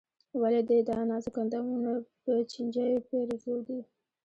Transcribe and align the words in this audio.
ولې 0.41 0.61
دې 0.69 0.77
دا 0.89 0.97
نازک 1.09 1.35
اندامونه 1.43 1.91
په 2.23 2.31
چينجيو 2.51 3.05
پېرزو 3.07 3.55
دي. 3.67 3.79